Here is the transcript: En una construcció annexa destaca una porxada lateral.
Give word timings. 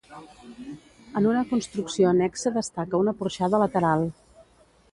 En 1.19 1.27
una 1.31 1.43
construcció 1.51 2.09
annexa 2.13 2.53
destaca 2.57 3.03
una 3.05 3.13
porxada 3.21 3.61
lateral. 3.65 4.09